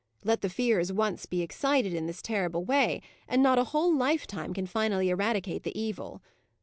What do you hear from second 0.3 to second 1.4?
the fears once